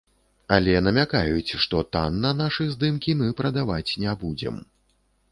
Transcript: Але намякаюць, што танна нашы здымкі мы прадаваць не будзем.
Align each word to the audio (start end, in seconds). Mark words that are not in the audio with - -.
Але 0.55 0.71
намякаюць, 0.85 1.57
што 1.65 1.81
танна 1.95 2.31
нашы 2.39 2.67
здымкі 2.75 3.15
мы 3.19 3.27
прадаваць 3.41 3.91
не 4.05 4.15
будзем. 4.23 4.57